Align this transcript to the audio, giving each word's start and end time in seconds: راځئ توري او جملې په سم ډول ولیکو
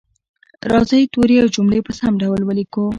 راځئ 0.71 1.03
توري 1.13 1.35
او 1.41 1.47
جملې 1.55 1.79
په 1.87 1.91
سم 1.99 2.13
ډول 2.21 2.39
ولیکو 2.43 2.83